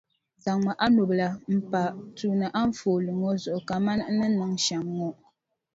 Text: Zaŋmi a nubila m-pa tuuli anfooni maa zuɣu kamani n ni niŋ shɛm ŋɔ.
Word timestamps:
Zaŋmi 0.43 0.71
a 0.83 0.85
nubila 0.95 1.27
m-pa 1.55 1.81
tuuli 2.17 2.47
anfooni 2.61 3.11
maa 3.21 3.39
zuɣu 3.41 3.59
kamani 3.67 4.03
n 4.07 4.13
ni 4.19 4.27
niŋ 4.37 4.51
shɛm 4.65 4.85
ŋɔ. 4.97 5.09